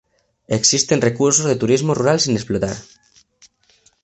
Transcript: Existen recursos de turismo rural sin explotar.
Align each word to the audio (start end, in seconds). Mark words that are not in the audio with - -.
Existen 0.47 0.99
recursos 1.07 1.45
de 1.47 1.55
turismo 1.61 1.93
rural 1.99 2.19
sin 2.21 2.33
explotar. 2.35 2.75